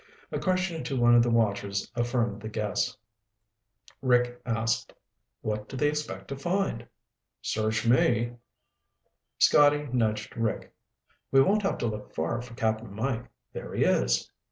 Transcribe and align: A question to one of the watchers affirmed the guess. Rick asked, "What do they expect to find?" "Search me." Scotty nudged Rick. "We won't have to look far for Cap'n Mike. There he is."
A 0.31 0.39
question 0.39 0.83
to 0.85 0.99
one 0.99 1.13
of 1.13 1.21
the 1.21 1.29
watchers 1.29 1.91
affirmed 1.95 2.41
the 2.41 2.49
guess. 2.49 2.97
Rick 4.01 4.41
asked, 4.47 4.93
"What 5.41 5.69
do 5.69 5.77
they 5.77 5.89
expect 5.89 6.27
to 6.29 6.35
find?" 6.35 6.87
"Search 7.43 7.85
me." 7.85 8.37
Scotty 9.37 9.85
nudged 9.93 10.35
Rick. 10.35 10.73
"We 11.31 11.39
won't 11.41 11.61
have 11.61 11.77
to 11.77 11.85
look 11.85 12.15
far 12.15 12.41
for 12.41 12.55
Cap'n 12.55 12.91
Mike. 12.91 13.29
There 13.53 13.75
he 13.75 13.83
is." 13.83 14.31